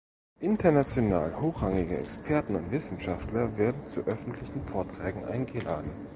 International 0.39 1.31
hochrangige 1.41 1.95
Experten 1.95 2.55
und 2.55 2.71
Wissenschaftler 2.71 3.55
werden 3.59 3.87
zu 3.91 3.99
öffentlichen 3.99 4.63
Vorträgen 4.63 5.25
eingeladen. 5.25 5.91